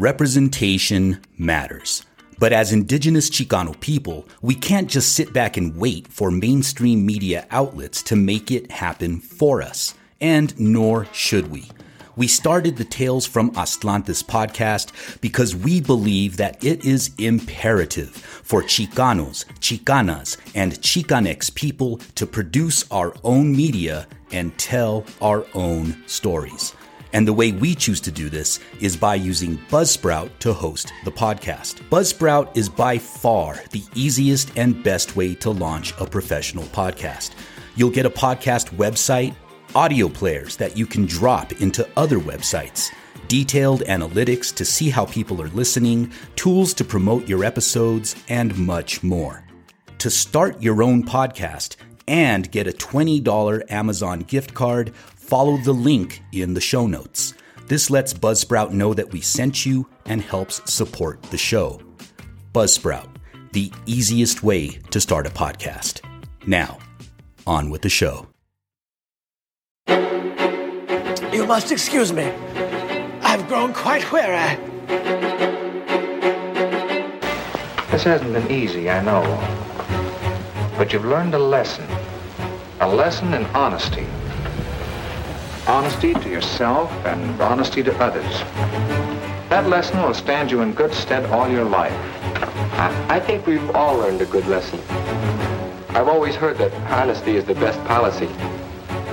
Representation 0.00 1.20
matters. 1.36 2.06
But 2.38 2.54
as 2.54 2.72
indigenous 2.72 3.28
Chicano 3.28 3.78
people, 3.80 4.26
we 4.40 4.54
can't 4.54 4.88
just 4.88 5.12
sit 5.12 5.34
back 5.34 5.58
and 5.58 5.76
wait 5.76 6.08
for 6.08 6.30
mainstream 6.30 7.04
media 7.04 7.46
outlets 7.50 8.02
to 8.04 8.16
make 8.16 8.50
it 8.50 8.70
happen 8.70 9.20
for 9.20 9.60
us. 9.60 9.92
And 10.18 10.58
nor 10.58 11.04
should 11.12 11.50
we. 11.50 11.68
We 12.16 12.28
started 12.28 12.78
the 12.78 12.84
Tales 12.86 13.26
from 13.26 13.50
Aztlantis 13.50 14.24
podcast 14.24 15.20
because 15.20 15.54
we 15.54 15.82
believe 15.82 16.38
that 16.38 16.64
it 16.64 16.82
is 16.82 17.10
imperative 17.18 18.08
for 18.08 18.62
Chicanos, 18.62 19.44
Chicanas, 19.60 20.38
and 20.54 20.80
Chicanx 20.80 21.54
people 21.54 21.98
to 22.14 22.26
produce 22.26 22.90
our 22.90 23.14
own 23.22 23.54
media 23.54 24.06
and 24.32 24.56
tell 24.56 25.04
our 25.20 25.44
own 25.52 26.02
stories. 26.06 26.72
And 27.12 27.26
the 27.26 27.32
way 27.32 27.52
we 27.52 27.74
choose 27.74 28.00
to 28.02 28.10
do 28.10 28.28
this 28.28 28.60
is 28.80 28.96
by 28.96 29.16
using 29.16 29.58
Buzzsprout 29.70 30.30
to 30.40 30.52
host 30.52 30.92
the 31.04 31.10
podcast. 31.12 31.82
Buzzsprout 31.88 32.56
is 32.56 32.68
by 32.68 32.98
far 32.98 33.60
the 33.70 33.82
easiest 33.94 34.56
and 34.56 34.82
best 34.82 35.16
way 35.16 35.34
to 35.36 35.50
launch 35.50 35.92
a 35.98 36.06
professional 36.06 36.64
podcast. 36.64 37.32
You'll 37.76 37.90
get 37.90 38.06
a 38.06 38.10
podcast 38.10 38.70
website, 38.76 39.34
audio 39.74 40.08
players 40.08 40.56
that 40.56 40.76
you 40.76 40.86
can 40.86 41.06
drop 41.06 41.52
into 41.60 41.88
other 41.96 42.18
websites, 42.18 42.90
detailed 43.28 43.82
analytics 43.82 44.54
to 44.54 44.64
see 44.64 44.90
how 44.90 45.06
people 45.06 45.40
are 45.40 45.48
listening, 45.48 46.12
tools 46.36 46.74
to 46.74 46.84
promote 46.84 47.28
your 47.28 47.44
episodes, 47.44 48.16
and 48.28 48.56
much 48.58 49.02
more. 49.02 49.44
To 49.98 50.10
start 50.10 50.62
your 50.62 50.82
own 50.82 51.04
podcast 51.04 51.76
and 52.08 52.50
get 52.50 52.66
a 52.66 52.72
$20 52.72 53.70
Amazon 53.70 54.20
gift 54.20 54.52
card, 54.52 54.92
follow 55.30 55.56
the 55.58 55.72
link 55.72 56.24
in 56.32 56.54
the 56.54 56.60
show 56.60 56.88
notes. 56.88 57.34
This 57.68 57.88
lets 57.88 58.12
Buzzsprout 58.12 58.72
know 58.72 58.92
that 58.94 59.12
we 59.12 59.20
sent 59.20 59.64
you 59.64 59.88
and 60.06 60.20
helps 60.20 60.60
support 60.68 61.22
the 61.22 61.38
show. 61.38 61.80
Buzzsprout, 62.52 63.06
the 63.52 63.70
easiest 63.86 64.42
way 64.42 64.70
to 64.90 65.00
start 65.00 65.28
a 65.28 65.30
podcast. 65.30 66.00
Now, 66.48 66.78
on 67.46 67.70
with 67.70 67.82
the 67.82 67.88
show. 67.88 68.26
You 71.32 71.46
must 71.46 71.70
excuse 71.70 72.12
me. 72.12 72.24
I've 73.22 73.46
grown 73.46 73.72
quite 73.72 74.10
weary. 74.10 74.56
This 77.92 78.02
hasn't 78.02 78.32
been 78.32 78.50
easy, 78.50 78.90
I 78.90 79.00
know. 79.00 79.22
But 80.76 80.92
you've 80.92 81.04
learned 81.04 81.34
a 81.34 81.38
lesson. 81.38 81.86
A 82.80 82.88
lesson 82.88 83.32
in 83.32 83.44
honesty. 83.54 84.08
Honesty 85.70 86.14
to 86.14 86.28
yourself 86.28 86.90
and 87.06 87.40
honesty 87.40 87.80
to 87.80 87.96
others. 88.02 88.40
That 89.50 89.68
lesson 89.68 90.02
will 90.02 90.14
stand 90.14 90.50
you 90.50 90.62
in 90.62 90.72
good 90.72 90.92
stead 90.92 91.24
all 91.26 91.48
your 91.48 91.62
life. 91.62 91.94
I 93.08 93.20
think 93.20 93.46
we've 93.46 93.70
all 93.70 93.96
learned 93.96 94.20
a 94.20 94.26
good 94.26 94.48
lesson. 94.48 94.80
I've 95.90 96.08
always 96.08 96.34
heard 96.34 96.58
that 96.58 96.72
honesty 96.90 97.36
is 97.36 97.44
the 97.44 97.54
best 97.54 97.78
policy. 97.84 98.26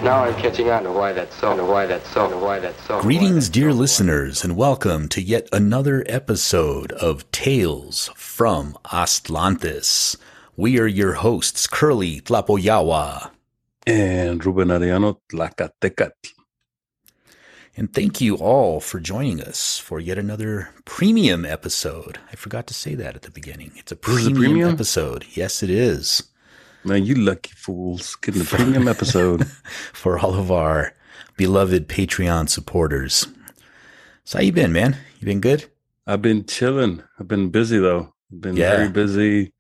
Now 0.02 0.24
I'm 0.24 0.34
catching 0.42 0.72
on 0.72 0.82
to 0.86 0.92
why 0.92 1.14
that's 1.14 1.36
so, 1.36 1.56
to 1.56 1.64
why 1.64 1.86
that's 1.86 2.10
so, 2.10 2.28
to 2.28 2.36
why 2.36 2.58
that's 2.58 2.82
so. 2.86 3.02
Greetings, 3.02 3.50
dear 3.50 3.72
listeners, 3.72 4.44
and 4.44 4.58
welcome 4.58 5.08
to 5.10 5.22
yet 5.22 5.48
another 5.54 6.04
episode 6.08 6.92
of 6.94 7.30
Tales 7.32 8.10
from 8.16 8.76
Aztlantis. 8.86 10.18
We 10.56 10.80
are 10.80 10.88
your 10.88 11.14
hosts, 11.14 11.68
Kurly 11.68 12.20
Tlapoyawa. 12.20 13.30
And 13.86 14.44
Ruben 14.44 14.70
Arellano 14.70 15.20
Tlacatecatl. 15.32 16.34
And 17.80 17.94
thank 17.94 18.20
you 18.20 18.36
all 18.38 18.80
for 18.80 19.00
joining 19.00 19.39
us 19.39 19.78
for 19.78 20.00
yet 20.00 20.17
another 20.17 20.70
premium 20.86 21.45
episode. 21.45 22.17
I 22.31 22.36
forgot 22.36 22.66
to 22.67 22.73
say 22.73 22.95
that 22.95 23.16
at 23.16 23.22
the 23.22 23.30
beginning. 23.31 23.72
It's 23.75 23.92
a 23.92 23.95
is 23.95 24.00
a 24.02 24.31
premium, 24.31 24.36
premium? 24.36 24.70
episode. 24.72 25.25
Yes, 25.36 25.61
it 25.61 25.70
is. 25.70 26.23
Man, 26.83 27.05
you 27.05 27.14
lucky 27.14 27.52
fools 27.55 28.16
getting 28.16 28.42
the 28.42 28.48
premium 28.48 28.87
episode. 28.95 29.45
For 29.93 30.17
all 30.17 30.33
of 30.33 30.52
our 30.52 30.93
beloved 31.36 31.87
Patreon 31.87 32.49
supporters. 32.49 33.27
So 34.23 34.39
how 34.39 34.43
you 34.43 34.52
been, 34.52 34.73
man? 34.73 34.98
You 35.20 35.26
been 35.26 35.39
good? 35.42 35.66
I've 36.08 36.21
been 36.21 36.45
chilling. 36.45 37.04
I've 37.20 37.27
been 37.27 37.49
busy 37.49 37.77
though. 37.77 38.11
I've 38.33 38.42
been 38.42 38.55
Yeah. 38.58 38.76
very 38.77 38.89
busy. 38.89 39.54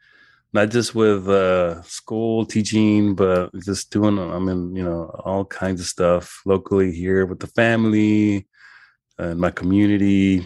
Not 0.57 0.71
just 0.71 0.95
with 0.95 1.29
uh, 1.29 1.83
school 1.83 2.43
teaching, 2.43 3.13
but 3.13 3.51
just 3.63 3.91
doing. 3.91 4.17
I 4.17 4.39
mean, 4.39 4.75
you 4.75 4.83
know, 4.83 5.03
all 5.23 5.45
kinds 5.45 5.79
of 5.79 5.85
stuff 5.85 6.41
locally 6.47 6.91
here 6.91 7.27
with 7.27 7.37
the 7.39 7.45
family 7.45 8.47
and 9.19 9.39
my 9.39 9.51
community. 9.51 10.39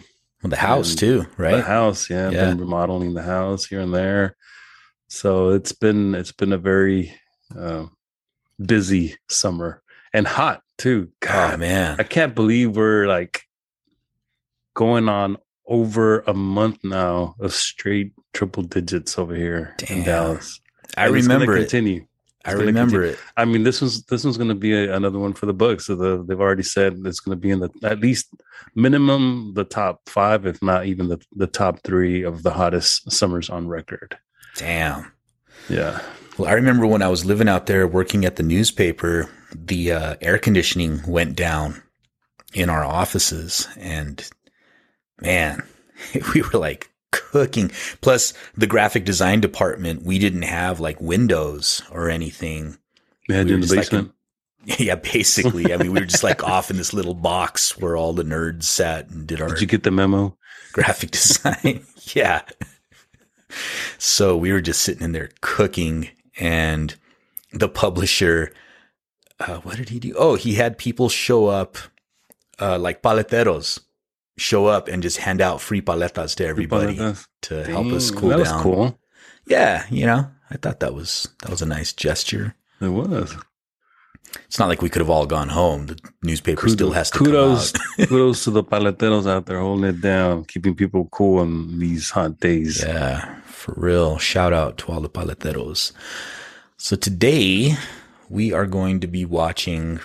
Well, 0.44 0.50
the 0.50 0.58
house 0.58 0.96
too, 0.96 1.22
The 1.38 1.44
right? 1.44 1.64
house, 1.64 2.10
yeah. 2.10 2.30
Yeah. 2.30 2.50
Been 2.50 2.58
remodeling 2.58 3.14
the 3.14 3.22
house 3.22 3.64
here 3.66 3.80
and 3.80 3.94
there. 3.94 4.36
So 5.08 5.52
it's 5.52 5.72
been 5.72 6.14
it's 6.14 6.34
been 6.34 6.52
a 6.52 6.58
very 6.58 7.14
uh, 7.58 7.86
busy 8.60 9.16
summer 9.30 9.82
and 10.14 10.28
hot 10.28 10.62
too. 10.78 11.08
God, 11.22 11.54
Oh 11.54 11.58
man. 11.58 11.96
I 12.00 12.04
can't 12.04 12.36
believe 12.36 12.76
we're 12.76 13.08
like 13.08 13.44
going 14.74 15.08
on 15.08 15.38
over 15.72 16.20
a 16.28 16.34
month 16.34 16.84
now 16.84 17.36
of 17.40 17.54
straight 17.54 18.12
triple 18.34 18.64
digits 18.64 19.18
over 19.18 19.34
here 19.34 19.74
Damn. 19.78 20.00
in 20.00 20.04
Dallas. 20.04 20.60
I 20.98 21.06
And 21.06 21.14
remember 21.16 21.56
it. 21.56 21.62
Continue. 21.62 22.06
I 22.44 22.50
It's 22.52 22.56
gonna 22.56 22.66
remember 22.68 22.98
continue. 23.04 23.14
it. 23.14 23.20
I 23.38 23.46
mean, 23.46 23.64
this 23.64 23.80
was 23.82 24.04
this 24.06 24.24
one's 24.24 24.38
going 24.38 24.50
to 24.50 24.56
be 24.56 24.74
a, 24.74 24.94
another 24.96 25.20
one 25.20 25.34
for 25.34 25.46
the 25.46 25.54
books. 25.54 25.86
So 25.86 25.96
the, 25.96 26.24
they've 26.28 26.40
already 26.42 26.64
said 26.64 27.00
it's 27.06 27.20
going 27.20 27.38
to 27.38 27.40
be 27.42 27.52
in 27.52 27.60
the 27.60 27.70
at 27.84 28.00
least 28.00 28.34
minimum 28.76 29.54
the 29.56 29.64
top 29.64 30.02
five, 30.10 30.46
if 30.46 30.62
not 30.62 30.86
even 30.86 31.08
the 31.08 31.20
the 31.36 31.48
top 31.48 31.80
three 31.84 32.24
of 32.24 32.44
the 32.44 32.52
hottest 32.52 33.12
summers 33.12 33.50
on 33.50 33.68
record. 33.68 34.18
Damn. 34.58 35.12
Yeah, 35.70 36.02
Well, 36.38 36.50
I 36.50 36.54
remember 36.54 36.88
when 36.88 37.04
I 37.04 37.08
was 37.08 37.24
living 37.24 37.48
out 37.48 37.68
there 37.68 37.88
working 37.88 38.26
at 38.26 38.36
the 38.36 38.44
newspaper, 38.44 39.30
the 39.56 39.92
uh, 39.92 40.16
air 40.22 40.40
conditioning 40.40 41.02
went 41.08 41.36
down 41.36 41.82
in 42.54 42.68
our 42.70 42.84
offices, 42.84 43.68
and 43.78 44.28
man, 45.22 45.64
we 46.34 46.42
were 46.42 46.60
like 46.60 46.90
cooking. 47.12 47.72
Plus, 48.02 48.34
the 48.56 48.68
graphic 48.68 49.06
design 49.06 49.42
department, 49.42 50.04
we 50.04 50.18
didn't 50.20 50.42
have 50.44 50.80
like 50.80 51.00
windows 51.02 51.82
or 51.92 52.10
anything. 52.10 52.78
we 53.28 53.36
had 53.36 53.48
We 53.48 53.54
in 53.54 53.62
the 53.62 53.68
just 53.68 53.76
like 53.76 53.86
basement. 53.86 54.12
Yeah, 54.78 54.94
basically. 54.96 55.74
I 55.74 55.78
mean, 55.78 55.92
we 55.92 56.00
were 56.02 56.06
just 56.06 56.24
like 56.24 56.44
off 56.44 56.70
in 56.70 56.78
this 56.78 56.94
little 56.94 57.16
box 57.16 57.80
where 57.80 57.98
all 57.98 58.14
the 58.14 58.22
nerds 58.24 58.64
sat 58.64 59.10
and 59.10 59.26
did 59.26 59.42
our 59.42 59.48
Did 59.50 59.62
you 59.62 59.66
get 59.68 59.82
the 59.82 59.90
memo? 59.90 60.38
graphic 60.72 61.10
design. 61.20 61.84
yeah. 62.14 62.42
So 63.98 64.38
we 64.38 64.52
were 64.54 64.62
just 64.62 64.82
sitting 64.84 65.04
in 65.04 65.12
there 65.14 65.30
cooking, 65.42 66.10
and 66.40 66.96
the 67.52 67.68
publisher, 67.68 68.54
uh, 69.40 69.58
what 69.62 69.78
did 69.78 69.90
he 69.90 70.00
do? 70.00 70.14
Oh, 70.18 70.36
he 70.36 70.54
had 70.56 70.78
people 70.78 71.10
show 71.10 71.48
up, 71.48 71.78
uh, 72.60 72.78
like 72.80 73.02
paleteros, 73.02 73.80
show 74.38 74.66
up 74.66 74.88
and 74.88 75.04
just 75.04 75.18
hand 75.18 75.42
out 75.42 75.62
free 75.62 75.82
paletas 75.82 76.36
to 76.36 76.46
everybody 76.46 76.98
paletas? 76.98 77.28
to 77.44 77.64
help 77.66 77.88
us 77.88 78.12
cool 78.12 78.30
that 78.30 78.44
down. 78.44 78.56
was 78.56 78.64
cool. 78.64 79.00
Yeah, 79.46 79.86
you 79.90 80.06
know, 80.06 80.30
I 80.50 80.58
thought 80.58 80.80
that 80.80 80.94
was 80.94 81.28
that 81.42 81.50
was 81.50 81.62
a 81.62 81.66
nice 81.66 81.94
gesture. 81.94 82.56
It 82.80 82.90
was. 82.90 83.36
It's 84.46 84.60
not 84.60 84.70
like 84.70 84.82
we 84.82 84.90
could 84.90 85.02
have 85.02 85.10
all 85.10 85.26
gone 85.26 85.50
home. 85.50 85.88
The 85.88 86.00
newspaper 86.24 86.70
still 86.70 86.92
has 86.92 87.12
to 87.12 87.18
kudos, 87.18 87.72
come 87.74 87.82
out. 88.00 88.08
kudos 88.10 88.44
to 88.46 88.52
the 88.52 88.64
paleteros 88.64 89.28
out 89.28 89.46
there 89.46 89.60
holding 89.60 89.86
it 89.86 90.02
down, 90.02 90.46
keeping 90.46 90.76
people 90.76 91.10
cool 91.12 91.40
on 91.40 91.80
these 91.80 92.10
hot 92.12 92.40
days. 92.40 92.82
Yeah, 92.82 93.42
for 93.42 93.74
real. 93.76 94.18
Shout 94.18 94.54
out 94.54 94.78
to 94.80 94.92
all 94.92 95.02
the 95.02 95.10
paleteros. 95.10 95.92
So 96.78 96.96
today 96.96 97.76
we 98.30 98.54
are 98.54 98.66
going 98.66 99.02
to 99.02 99.08
be 99.08 99.26
watching 99.26 100.00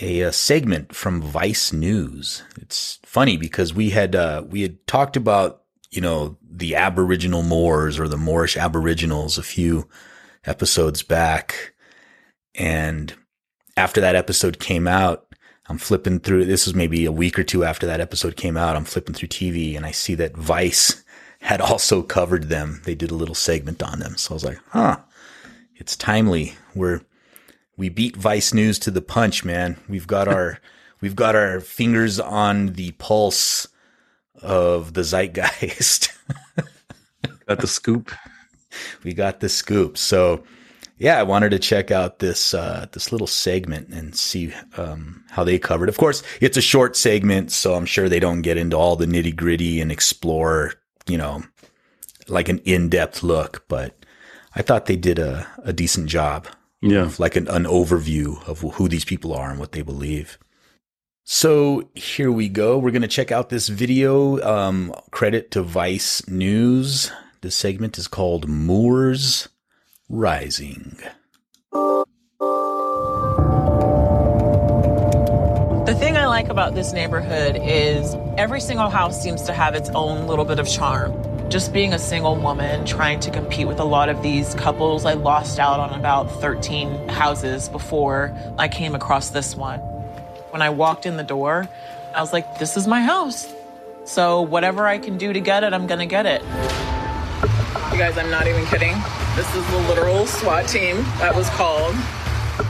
a, 0.00 0.24
uh 0.24 0.30
segment 0.30 0.94
from 0.94 1.22
Vice 1.22 1.72
News. 1.72 2.42
It's 2.60 2.98
funny 3.04 3.36
because 3.36 3.74
we 3.74 3.90
had 3.90 4.16
uh, 4.16 4.44
we 4.48 4.62
had 4.62 4.86
talked 4.86 5.16
about 5.16 5.62
you 5.90 6.00
know 6.00 6.36
the 6.42 6.74
Aboriginal 6.74 7.42
Moors 7.42 7.98
or 7.98 8.08
the 8.08 8.16
Moorish 8.16 8.56
Aboriginals 8.56 9.38
a 9.38 9.42
few 9.42 9.88
episodes 10.44 11.02
back, 11.02 11.74
and 12.54 13.14
after 13.76 14.00
that 14.00 14.16
episode 14.16 14.58
came 14.58 14.86
out, 14.86 15.30
I'm 15.70 15.78
flipping 15.78 16.18
through. 16.18 16.46
This 16.46 16.66
was 16.66 16.74
maybe 16.74 17.04
a 17.04 17.12
week 17.12 17.38
or 17.38 17.44
two 17.44 17.64
after 17.64 17.86
that 17.86 18.00
episode 18.00 18.36
came 18.36 18.56
out. 18.56 18.74
I'm 18.74 18.84
flipping 18.84 19.14
through 19.14 19.28
TV 19.28 19.76
and 19.76 19.86
I 19.86 19.92
see 19.92 20.16
that 20.16 20.36
Vice 20.36 21.04
had 21.40 21.60
also 21.60 22.02
covered 22.02 22.48
them. 22.48 22.82
They 22.84 22.96
did 22.96 23.12
a 23.12 23.16
little 23.16 23.36
segment 23.36 23.80
on 23.80 24.00
them. 24.00 24.16
So 24.16 24.32
I 24.32 24.34
was 24.34 24.44
like, 24.44 24.58
huh, 24.70 24.98
it's 25.76 25.96
timely. 25.96 26.54
We're, 26.74 27.02
we 27.80 27.88
beat 27.88 28.14
Vice 28.14 28.52
News 28.52 28.78
to 28.80 28.90
the 28.90 29.00
punch, 29.00 29.42
man. 29.42 29.78
We've 29.88 30.06
got 30.06 30.28
our, 30.28 30.58
we've 31.00 31.16
got 31.16 31.34
our 31.34 31.60
fingers 31.60 32.20
on 32.20 32.74
the 32.74 32.90
pulse 32.92 33.66
of 34.42 34.92
the 34.92 35.02
zeitgeist. 35.02 36.12
Got 37.46 37.60
the 37.60 37.66
scoop. 37.66 38.12
we 39.02 39.12
got 39.12 39.40
the 39.40 39.48
scoop. 39.48 39.98
So 39.98 40.44
yeah, 40.98 41.18
I 41.18 41.24
wanted 41.24 41.50
to 41.50 41.58
check 41.58 41.90
out 41.90 42.20
this 42.20 42.54
uh, 42.54 42.86
this 42.92 43.10
little 43.10 43.26
segment 43.26 43.88
and 43.88 44.14
see 44.14 44.54
um, 44.76 45.24
how 45.30 45.42
they 45.42 45.58
covered. 45.58 45.88
Of 45.88 45.98
course, 45.98 46.22
it's 46.40 46.56
a 46.56 46.62
short 46.62 46.96
segment, 46.96 47.50
so 47.50 47.74
I'm 47.74 47.86
sure 47.86 48.08
they 48.08 48.20
don't 48.20 48.42
get 48.42 48.56
into 48.56 48.76
all 48.76 48.94
the 48.94 49.06
nitty 49.06 49.34
gritty 49.34 49.80
and 49.80 49.90
explore, 49.90 50.74
you 51.08 51.18
know, 51.18 51.42
like 52.28 52.48
an 52.48 52.58
in 52.58 52.88
depth 52.88 53.24
look. 53.24 53.64
But 53.66 53.96
I 54.54 54.62
thought 54.62 54.86
they 54.86 54.96
did 54.96 55.18
a, 55.18 55.48
a 55.64 55.72
decent 55.72 56.08
job. 56.08 56.46
Yeah. 56.82 57.02
of 57.02 57.20
like 57.20 57.36
an, 57.36 57.46
an 57.48 57.64
overview 57.64 58.46
of 58.48 58.60
who 58.60 58.88
these 58.88 59.04
people 59.04 59.34
are 59.34 59.50
and 59.50 59.58
what 59.58 59.72
they 59.72 59.82
believe. 59.82 60.38
So 61.24 61.88
here 61.94 62.32
we 62.32 62.48
go. 62.48 62.78
We're 62.78 62.90
going 62.90 63.02
to 63.02 63.08
check 63.08 63.30
out 63.30 63.50
this 63.50 63.68
video. 63.68 64.40
Um, 64.42 64.94
credit 65.10 65.50
to 65.52 65.62
Vice 65.62 66.26
News. 66.26 67.12
This 67.42 67.54
segment 67.54 67.98
is 67.98 68.08
called 68.08 68.48
Moors 68.48 69.48
Rising. 70.08 70.98
The 75.86 75.96
thing 75.98 76.16
I 76.16 76.26
like 76.26 76.48
about 76.48 76.74
this 76.74 76.92
neighborhood 76.92 77.58
is 77.62 78.14
every 78.36 78.60
single 78.60 78.90
house 78.90 79.22
seems 79.22 79.42
to 79.42 79.52
have 79.52 79.74
its 79.74 79.90
own 79.90 80.26
little 80.26 80.44
bit 80.44 80.58
of 80.58 80.68
charm. 80.68 81.12
Just 81.50 81.72
being 81.72 81.92
a 81.92 81.98
single 81.98 82.36
woman 82.36 82.86
trying 82.86 83.18
to 83.18 83.30
compete 83.32 83.66
with 83.66 83.80
a 83.80 83.84
lot 83.84 84.08
of 84.08 84.22
these 84.22 84.54
couples, 84.54 85.04
I 85.04 85.14
lost 85.14 85.58
out 85.58 85.80
on 85.80 85.98
about 85.98 86.30
13 86.40 87.08
houses 87.08 87.68
before 87.68 88.32
I 88.56 88.68
came 88.68 88.94
across 88.94 89.30
this 89.30 89.56
one. 89.56 89.80
When 90.50 90.62
I 90.62 90.70
walked 90.70 91.06
in 91.06 91.16
the 91.16 91.24
door, 91.24 91.68
I 92.14 92.20
was 92.20 92.32
like, 92.32 92.60
this 92.60 92.76
is 92.76 92.86
my 92.86 93.02
house. 93.02 93.52
So 94.04 94.42
whatever 94.42 94.86
I 94.86 94.98
can 94.98 95.18
do 95.18 95.32
to 95.32 95.40
get 95.40 95.64
it, 95.64 95.72
I'm 95.72 95.88
gonna 95.88 96.06
get 96.06 96.24
it. 96.24 96.40
You 97.90 97.98
guys, 97.98 98.16
I'm 98.16 98.30
not 98.30 98.46
even 98.46 98.64
kidding. 98.66 98.94
This 99.34 99.52
is 99.56 99.66
the 99.72 99.78
literal 99.88 100.26
SWAT 100.28 100.68
team 100.68 100.98
that 101.18 101.34
was 101.34 101.48
called. 101.50 101.96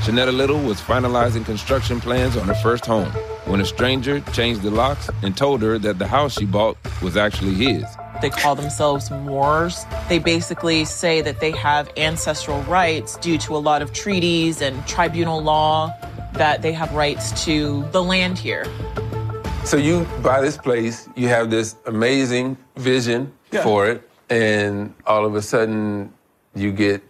Shanetta 0.04 0.34
Little 0.34 0.58
was 0.58 0.80
finalizing 0.80 1.44
construction 1.44 2.00
plans 2.00 2.34
on 2.34 2.48
her 2.48 2.54
first 2.54 2.86
home 2.86 3.10
when 3.44 3.60
a 3.60 3.66
stranger 3.66 4.20
changed 4.32 4.62
the 4.62 4.70
locks 4.70 5.10
and 5.22 5.36
told 5.36 5.60
her 5.60 5.78
that 5.78 5.98
the 5.98 6.06
house 6.06 6.32
she 6.32 6.46
bought 6.46 6.78
was 7.02 7.18
actually 7.18 7.52
his. 7.52 7.84
They 8.20 8.30
call 8.30 8.54
themselves 8.54 9.10
Moors. 9.10 9.84
They 10.08 10.18
basically 10.18 10.84
say 10.84 11.22
that 11.22 11.40
they 11.40 11.52
have 11.52 11.90
ancestral 11.96 12.60
rights 12.62 13.16
due 13.16 13.38
to 13.38 13.56
a 13.56 13.58
lot 13.58 13.80
of 13.80 13.92
treaties 13.92 14.60
and 14.60 14.86
tribunal 14.86 15.42
law, 15.42 15.94
that 16.34 16.60
they 16.60 16.72
have 16.72 16.92
rights 16.92 17.44
to 17.46 17.82
the 17.92 18.02
land 18.02 18.38
here. 18.38 18.66
So 19.64 19.76
you 19.76 20.06
buy 20.22 20.40
this 20.40 20.56
place, 20.58 21.08
you 21.16 21.28
have 21.28 21.50
this 21.50 21.76
amazing 21.86 22.56
vision 22.76 23.32
Yeah. 23.52 23.62
for 23.62 23.86
it, 23.86 24.08
and 24.28 24.94
all 25.06 25.24
of 25.24 25.34
a 25.34 25.42
sudden 25.42 26.12
you 26.54 26.72
get 26.72 27.02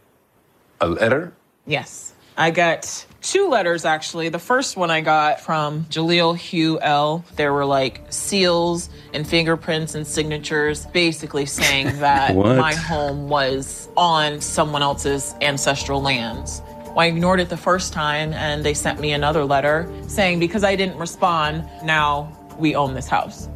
a 0.81 0.87
letter. 0.89 1.33
Yes. 1.67 2.13
I 2.41 2.51
got 2.51 3.05
two 3.21 3.49
letters 3.49 3.85
actually. 3.85 4.31
The 4.31 4.39
first 4.39 4.75
one 4.75 4.91
I 4.91 5.03
got 5.03 5.43
from 5.43 5.85
Jaleel 5.91 6.35
Hugh 6.35 6.81
L. 6.81 7.23
There 7.37 7.53
were 7.53 7.67
like 7.67 8.01
seals 8.09 8.89
and 9.13 9.29
fingerprints 9.29 9.95
and 9.95 10.07
signatures 10.07 10.87
basically 10.87 11.45
saying 11.45 11.99
that 12.01 12.35
my 12.35 12.75
home 12.75 13.29
was 13.29 13.91
on 13.95 14.41
someone 14.41 14.81
else's 14.81 15.35
ancestral 15.43 16.01
lands. 16.01 16.63
Well, 16.87 17.01
I 17.01 17.07
ignored 17.09 17.41
it 17.41 17.51
the 17.51 17.59
first 17.59 17.93
time 17.93 18.33
and 18.33 18.65
they 18.65 18.73
sent 18.73 19.01
me 19.01 19.13
another 19.13 19.45
letter 19.45 19.87
saying 20.09 20.41
because 20.41 20.65
I 20.65 20.77
didn't 20.77 20.97
respond, 20.97 21.69
now 21.85 22.35
we 22.59 22.75
own 22.75 22.95
this 22.95 23.07
house. 23.07 23.51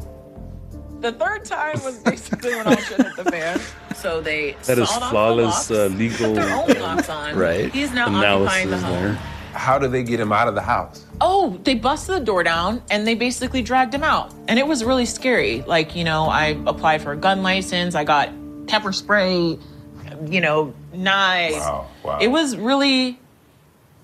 The 0.99 1.11
third 1.11 1.43
time 1.43 1.83
was 1.83 1.97
basically 1.97 2.53
when 2.53 2.67
all 2.67 2.75
shit 2.75 3.01
hit 3.01 3.15
the 3.15 3.25
fan. 3.31 3.59
So 4.05 4.21
they 4.21 4.51
That 4.65 4.77
is 4.77 4.87
sawed 4.87 5.01
off 5.01 5.09
the 5.09 5.09
flawless, 5.09 5.69
locks, 5.69 5.71
uh, 5.71 5.87
put 5.89 5.97
legal, 5.97 6.33
their 6.35 6.55
own 6.55 6.79
locks 6.79 7.09
on. 7.09 7.35
Right. 7.35 7.73
He's 7.73 7.91
now 7.91 8.03
occupying 8.03 8.67
analysis 8.67 8.69
the 8.69 8.77
home. 8.85 9.03
there. 9.03 9.13
How 9.53 9.79
do 9.79 9.87
they 9.87 10.03
get 10.03 10.19
him 10.19 10.31
out 10.31 10.47
of 10.47 10.53
the 10.53 10.61
house? 10.61 11.03
Oh, 11.21 11.59
they 11.63 11.73
busted 11.73 12.17
the 12.17 12.19
door 12.19 12.43
down 12.43 12.83
and 12.91 13.07
they 13.07 13.15
basically 13.15 13.63
dragged 13.63 13.95
him 13.95 14.03
out. 14.03 14.31
And 14.47 14.59
it 14.59 14.67
was 14.67 14.83
really 14.83 15.07
scary. 15.07 15.63
Like, 15.63 15.95
you 15.95 16.03
know, 16.03 16.25
I 16.25 16.55
applied 16.67 17.01
for 17.01 17.13
a 17.13 17.17
gun 17.17 17.41
license, 17.41 17.95
I 17.95 18.03
got 18.03 18.29
pepper 18.67 18.93
spray, 18.93 19.57
you 20.27 20.39
know, 20.39 20.75
knives. 20.93 21.55
Wow, 21.55 21.87
wow. 22.03 22.19
It 22.19 22.27
was 22.27 22.55
really, 22.57 23.19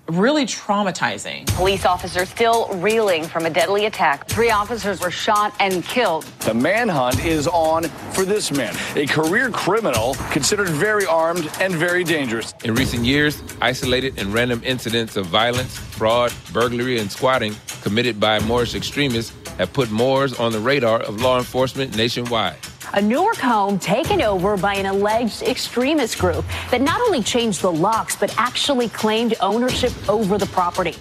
really 0.08 0.44
traumatizing. 0.44 1.46
Police 1.54 1.84
officers 1.84 2.28
still 2.28 2.68
reeling 2.74 3.24
from 3.24 3.46
a 3.46 3.50
deadly 3.50 3.86
attack. 3.86 4.28
Three 4.28 4.50
officers 4.50 5.00
were 5.00 5.10
shot 5.10 5.54
and 5.60 5.84
killed. 5.84 6.24
The 6.40 6.54
manhunt 6.54 7.24
is 7.24 7.46
on 7.48 7.84
for 8.12 8.24
this 8.24 8.50
man, 8.50 8.74
a 8.96 9.06
career 9.06 9.50
criminal 9.50 10.14
considered 10.30 10.68
very 10.68 11.06
armed 11.06 11.50
and 11.60 11.72
very 11.74 12.04
dangerous. 12.04 12.52
In 12.64 12.74
recent 12.74 13.04
years, 13.04 13.42
isolated 13.60 14.18
and 14.18 14.32
random 14.32 14.60
incidents 14.64 15.16
of 15.16 15.26
violence, 15.26 15.76
fraud, 15.76 16.32
burglary, 16.52 16.98
and 16.98 17.10
squatting 17.10 17.54
committed 17.82 18.20
by 18.20 18.38
Moorish 18.40 18.74
extremists 18.74 19.32
have 19.58 19.72
put 19.72 19.90
Moors 19.90 20.38
on 20.38 20.52
the 20.52 20.58
radar 20.58 21.00
of 21.00 21.20
law 21.20 21.38
enforcement 21.38 21.96
nationwide. 21.96 22.56
A 22.94 23.00
Newark 23.00 23.36
home 23.38 23.78
taken 23.78 24.20
over 24.20 24.56
by 24.56 24.74
an 24.74 24.84
alleged 24.86 25.42
extremist 25.42 26.18
group 26.18 26.44
that 26.70 26.80
not 26.82 27.00
only 27.00 27.22
changed 27.22 27.62
the 27.62 27.72
locks, 27.72 28.14
but 28.16 28.34
actually 28.36 28.88
claimed 28.90 29.34
ownership 29.40 29.92
over 30.10 30.36
the 30.36 30.46
property. 30.46 30.94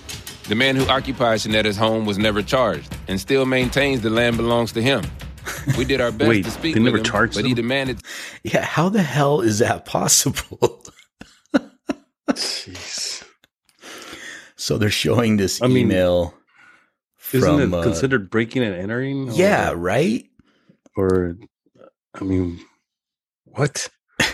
The 0.48 0.56
man 0.56 0.76
who 0.78 0.86
occupied 0.88 1.40
Shanetta's 1.40 1.76
home 1.78 2.06
was 2.06 2.18
never 2.18 2.42
charged 2.42 2.96
and 3.10 3.20
still 3.20 3.46
maintains 3.46 4.02
the 4.02 4.10
land 4.10 4.38
belongs 4.38 4.72
to 4.74 4.82
him. 4.82 5.04
We 5.78 5.84
did 5.86 6.00
our 6.00 6.12
best 6.14 6.30
Wait, 6.30 6.46
to 6.46 6.52
speak 6.52 6.76
they 6.76 6.82
with 6.82 6.96
him, 6.96 7.04
charged 7.04 7.36
but 7.36 7.46
he 7.46 7.54
demanded 7.54 8.02
Yeah, 8.44 8.64
how 8.64 8.88
the 8.90 9.04
hell 9.04 9.42
is 9.42 9.60
that 9.60 9.86
possible? 9.86 10.84
Jeez. 12.30 13.24
so 14.56 14.78
they're 14.78 14.90
showing 14.90 15.36
this 15.38 15.62
I 15.62 15.68
mean, 15.68 15.78
email 15.88 16.34
Isn't 17.34 17.60
it 17.60 17.74
uh, 17.74 17.84
considered 17.84 18.30
breaking 18.30 18.64
and 18.64 18.76
entering? 18.76 19.30
or- 19.30 19.34
yeah, 19.34 19.74
right. 19.76 20.26
Or, 20.96 21.36
I 22.14 22.24
mean, 22.24 22.60
what? 23.46 23.90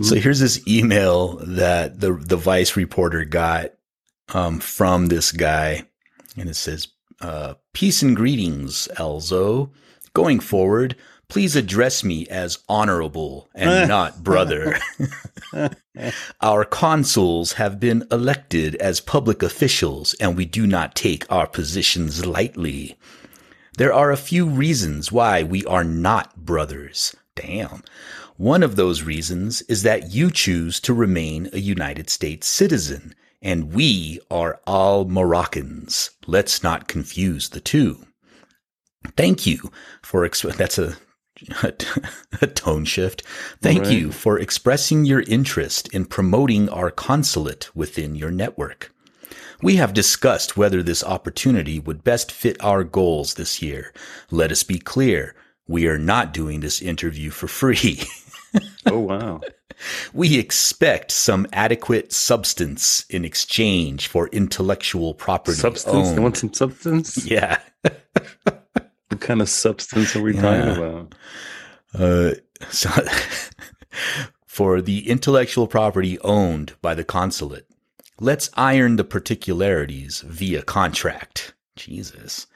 So 0.00 0.16
here's 0.16 0.40
this 0.40 0.66
email 0.66 1.36
that 1.42 2.00
the 2.00 2.14
the 2.14 2.36
Vice 2.36 2.76
reporter 2.76 3.24
got 3.24 3.72
um, 4.32 4.58
from 4.58 5.06
this 5.06 5.32
guy, 5.32 5.84
and 6.36 6.48
it 6.48 6.56
says, 6.56 6.88
uh, 7.20 7.54
"Peace 7.74 8.02
and 8.02 8.16
greetings, 8.16 8.88
Elzo. 8.96 9.70
Going 10.14 10.40
forward, 10.40 10.96
please 11.28 11.56
address 11.56 12.02
me 12.02 12.26
as 12.28 12.58
honorable 12.68 13.48
and 13.54 13.88
not 13.88 14.24
brother. 14.24 14.78
our 16.40 16.64
consuls 16.64 17.54
have 17.54 17.78
been 17.78 18.06
elected 18.10 18.74
as 18.76 19.00
public 19.00 19.42
officials, 19.42 20.14
and 20.14 20.36
we 20.36 20.46
do 20.46 20.66
not 20.66 20.94
take 20.94 21.30
our 21.30 21.46
positions 21.46 22.24
lightly." 22.24 22.96
There 23.82 23.92
are 23.92 24.12
a 24.12 24.16
few 24.16 24.46
reasons 24.46 25.10
why 25.10 25.42
we 25.42 25.64
are 25.64 25.82
not 25.82 26.36
brothers. 26.36 27.16
Damn. 27.34 27.82
One 28.36 28.62
of 28.62 28.76
those 28.76 29.02
reasons 29.02 29.60
is 29.62 29.82
that 29.82 30.12
you 30.14 30.30
choose 30.30 30.78
to 30.82 30.94
remain 30.94 31.50
a 31.52 31.58
United 31.58 32.08
States 32.08 32.46
citizen, 32.46 33.12
and 33.42 33.74
we 33.74 34.20
are 34.30 34.60
all 34.68 35.04
Moroccans. 35.06 36.10
Let's 36.28 36.62
not 36.62 36.86
confuse 36.86 37.48
the 37.48 37.58
two. 37.58 38.06
Thank 39.16 39.46
you 39.48 39.72
for 40.00 40.24
ex- 40.24 40.42
that's 40.56 40.78
a 40.78 40.96
a 42.40 42.46
tone 42.46 42.84
shift. 42.84 43.24
Thank 43.60 43.82
Right. 43.86 43.92
you 43.94 44.12
for 44.12 44.38
expressing 44.38 45.04
your 45.06 45.22
interest 45.22 45.88
in 45.92 46.04
promoting 46.04 46.68
our 46.68 46.92
consulate 46.92 47.68
within 47.74 48.14
your 48.14 48.30
network. 48.30 48.94
We 49.62 49.76
have 49.76 49.94
discussed 49.94 50.56
whether 50.56 50.82
this 50.82 51.04
opportunity 51.04 51.78
would 51.78 52.02
best 52.04 52.32
fit 52.32 52.62
our 52.62 52.82
goals 52.84 53.34
this 53.34 53.62
year. 53.62 53.92
Let 54.30 54.50
us 54.50 54.64
be 54.64 54.78
clear. 54.78 55.34
We 55.68 55.86
are 55.86 55.98
not 55.98 56.34
doing 56.34 56.60
this 56.60 56.82
interview 56.82 57.30
for 57.30 57.48
free. 57.48 58.02
Oh, 58.84 58.98
wow. 58.98 59.40
we 60.12 60.38
expect 60.38 61.10
some 61.10 61.46
adequate 61.54 62.12
substance 62.12 63.06
in 63.08 63.24
exchange 63.24 64.08
for 64.08 64.28
intellectual 64.28 65.14
property. 65.14 65.56
substance? 65.56 66.08
They 66.08 66.14
owned. 66.16 66.22
want 66.22 66.36
some 66.36 66.52
substance? 66.52 67.24
Yeah. 67.24 67.58
What 69.08 69.20
kind 69.20 69.40
of 69.40 69.48
substance 69.48 70.14
are 70.16 70.22
we 70.22 70.34
talking 70.34 70.76
about? 70.76 71.14
Uh, 71.94 72.32
so 72.70 72.90
for 74.46 74.82
the 74.82 75.08
intellectual 75.08 75.66
property 75.66 76.18
owned 76.20 76.74
by 76.82 76.94
the 76.94 77.04
consulate, 77.04 77.66
let's 78.22 78.48
iron 78.54 78.96
the 78.96 79.04
particularities 79.04 80.20
via 80.20 80.62
contract. 80.62 81.54
Jesus. 81.74 82.46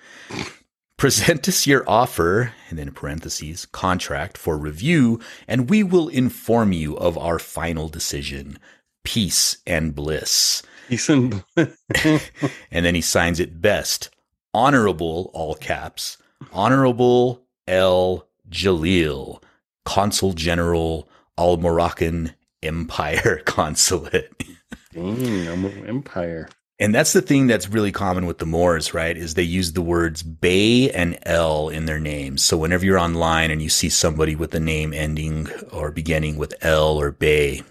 Present 0.97 1.47
us 1.49 1.67
your 1.67 1.85
offer, 1.89 2.53
and 2.71 2.79
then 2.79 2.93
parentheses, 2.93 3.67
contract 3.67 4.39
for 4.39 4.57
review, 4.57 5.21
and 5.47 5.69
we 5.69 5.83
will 5.83 6.09
inform 6.09 6.73
you 6.73 6.97
of 6.97 7.19
our 7.19 7.39
final 7.39 7.89
decision. 7.89 8.59
Peace 9.05 9.59
and 9.67 9.95
bliss. 9.95 10.63
He's 10.89 11.09
in. 11.09 11.43
And 11.57 12.87
then 12.87 12.95
he 12.95 13.01
signs 13.01 13.41
it 13.41 13.61
best. 13.61 14.11
Honorable, 14.55 15.31
all 15.35 15.55
caps, 15.55 16.17
Honorable 16.53 17.43
L. 17.67 18.27
Jalil, 18.49 19.43
Consul 19.85 20.33
General, 20.33 21.09
Al 21.37 21.57
Moroccan 21.57 22.35
Empire 22.63 23.43
Consulate. 23.45 24.33
Dang, 24.97 25.47
I'm 25.47 25.65
an 25.67 25.87
empire. 25.87 26.49
And 26.79 26.95
that's 26.95 27.13
the 27.13 27.21
thing 27.21 27.47
that's 27.47 27.69
really 27.69 27.93
common 27.93 28.25
with 28.25 28.39
the 28.39 28.47
Moors, 28.47 28.95
right? 28.95 29.15
Is 29.17 29.35
they 29.35 29.43
use 29.43 29.75
the 29.75 29.83
words 29.83 30.23
Bey 30.23 30.91
and 30.91 31.19
L 31.25 31.69
in 31.69 31.85
their 31.85 32.01
names. 32.01 32.43
So 32.43 32.57
whenever 32.57 32.85
you're 32.85 32.99
online 32.99 33.51
and 33.51 33.61
you 33.63 33.69
see 33.69 33.91
somebody 33.91 34.35
with 34.35 34.55
a 34.55 34.61
name 34.61 34.95
ending 34.95 35.49
or 35.71 35.91
beginning 35.91 36.37
with 36.39 36.55
L 36.63 36.99
or 36.99 37.13
Bey. 37.13 37.63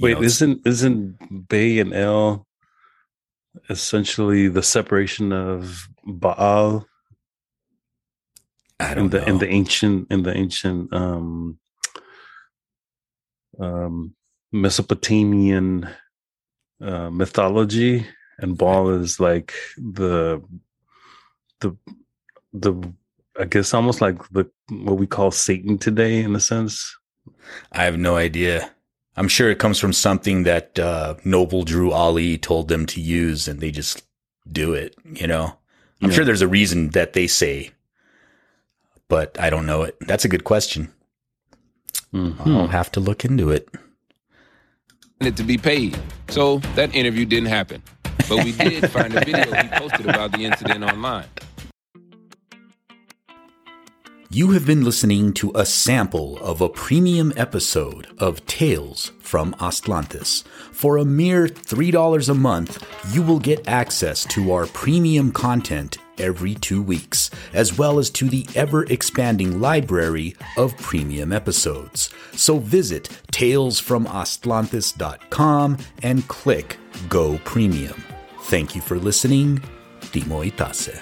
Wait, 0.00 0.14
know, 0.14 0.22
isn't 0.22 0.66
isn't 0.66 1.48
Bey 1.48 1.78
and 1.78 1.94
L 1.94 2.46
essentially 3.68 4.48
the 4.48 4.62
separation 4.62 5.32
of 5.32 5.86
Baal? 6.04 6.86
I 8.80 8.94
don't 8.94 9.04
in 9.04 9.10
the 9.10 9.20
know. 9.20 9.26
in 9.26 9.38
the 9.38 9.48
ancient 9.48 10.10
in 10.10 10.22
the 10.22 10.34
ancient 10.34 10.92
um 10.94 11.58
um 13.60 14.14
Mesopotamian 14.50 15.88
uh, 16.82 17.10
mythology, 17.10 18.06
and 18.38 18.58
Baal 18.58 18.90
is 18.90 19.20
like 19.20 19.54
the 19.76 20.42
the 21.60 21.76
the 22.52 22.92
I 23.38 23.44
guess 23.44 23.72
almost 23.72 24.00
like 24.00 24.28
the 24.30 24.50
what 24.68 24.98
we 24.98 25.06
call 25.06 25.30
Satan 25.30 25.78
today, 25.78 26.22
in 26.22 26.34
a 26.34 26.40
sense. 26.40 26.96
I 27.70 27.84
have 27.84 27.98
no 27.98 28.16
idea. 28.16 28.70
I'm 29.16 29.28
sure 29.28 29.50
it 29.50 29.58
comes 29.58 29.78
from 29.78 29.92
something 29.92 30.42
that 30.44 30.78
uh, 30.78 31.16
Noble 31.24 31.64
Drew 31.64 31.92
Ali 31.92 32.38
told 32.38 32.68
them 32.68 32.86
to 32.86 33.00
use, 33.00 33.46
and 33.46 33.60
they 33.60 33.70
just 33.70 34.02
do 34.50 34.74
it. 34.74 34.96
You 35.04 35.26
know, 35.26 35.56
I'm 36.00 36.10
yeah. 36.10 36.16
sure 36.16 36.24
there's 36.24 36.42
a 36.42 36.48
reason 36.48 36.90
that 36.90 37.12
they 37.12 37.26
say, 37.26 37.70
but 39.08 39.38
I 39.38 39.50
don't 39.50 39.66
know 39.66 39.82
it. 39.82 39.96
That's 40.00 40.24
a 40.24 40.28
good 40.28 40.44
question. 40.44 40.92
Mm-hmm. 42.12 42.50
I'll 42.50 42.66
have 42.68 42.92
to 42.92 43.00
look 43.00 43.24
into 43.24 43.50
it 43.50 43.68
it 45.26 45.36
to 45.36 45.42
be 45.42 45.58
paid. 45.58 45.98
So 46.28 46.58
that 46.76 46.94
interview 46.94 47.24
didn't 47.24 47.48
happen. 47.48 47.82
But 48.28 48.44
we 48.44 48.52
did 48.52 48.90
find 48.90 49.14
a 49.14 49.24
video 49.24 49.52
he 49.54 49.68
posted 49.68 50.08
about 50.08 50.32
the 50.32 50.44
incident 50.44 50.84
online. 50.84 51.26
You 54.34 54.52
have 54.52 54.64
been 54.64 54.82
listening 54.82 55.34
to 55.34 55.52
a 55.54 55.66
sample 55.66 56.38
of 56.38 56.62
a 56.62 56.68
premium 56.70 57.34
episode 57.36 58.06
of 58.16 58.46
Tales 58.46 59.12
from 59.20 59.52
Aztlantis. 59.56 60.42
For 60.72 60.96
a 60.96 61.04
mere 61.04 61.48
$3 61.48 62.28
a 62.30 62.34
month, 62.34 62.82
you 63.12 63.20
will 63.20 63.38
get 63.38 63.68
access 63.68 64.24
to 64.28 64.52
our 64.52 64.64
premium 64.68 65.32
content 65.32 65.98
every 66.18 66.54
two 66.54 66.82
weeks, 66.82 67.30
as 67.52 67.78
well 67.78 67.98
as 67.98 68.10
to 68.10 68.28
the 68.28 68.46
ever 68.54 68.84
expanding 68.84 69.60
library 69.60 70.36
of 70.56 70.76
premium 70.78 71.32
episodes. 71.32 72.10
So 72.34 72.58
visit 72.58 73.08
talesfromaztlantis.com 73.32 75.78
and 76.02 76.28
click 76.28 76.78
Go 77.08 77.38
Premium. 77.44 78.04
Thank 78.42 78.74
you 78.74 78.82
for 78.82 78.98
listening. 78.98 79.62
Timo 80.00 80.50
Itase. 80.50 81.00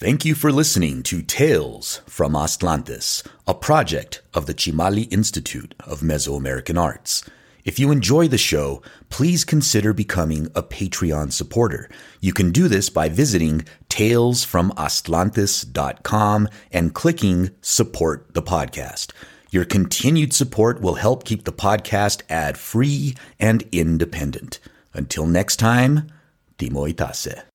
Thank 0.00 0.24
you 0.26 0.34
for 0.34 0.52
listening 0.52 1.02
to 1.04 1.22
Tales 1.22 2.02
from 2.04 2.34
Aztlantis, 2.34 3.26
a 3.46 3.54
project 3.54 4.20
of 4.34 4.44
the 4.44 4.52
Chimali 4.52 5.10
Institute 5.10 5.74
of 5.86 6.00
Mesoamerican 6.00 6.78
Arts. 6.78 7.24
If 7.64 7.78
you 7.78 7.90
enjoy 7.90 8.28
the 8.28 8.36
show, 8.36 8.82
please 9.08 9.42
consider 9.44 9.94
becoming 9.94 10.48
a 10.54 10.62
Patreon 10.62 11.32
supporter. 11.32 11.88
You 12.20 12.34
can 12.34 12.52
do 12.52 12.68
this 12.68 12.90
by 12.90 13.08
visiting 13.08 13.64
talesfromaztlantis.com 13.88 16.48
and 16.72 16.94
clicking 16.94 17.50
support 17.62 18.34
the 18.34 18.42
podcast. 18.42 19.12
Your 19.50 19.64
continued 19.64 20.34
support 20.34 20.82
will 20.82 20.96
help 20.96 21.24
keep 21.24 21.44
the 21.44 21.52
podcast 21.52 22.20
ad 22.28 22.58
free 22.58 23.14
and 23.40 23.64
independent. 23.72 24.60
Until 24.92 25.24
next 25.26 25.56
time, 25.56 26.08
Timo 26.58 26.92
Itase. 26.92 27.53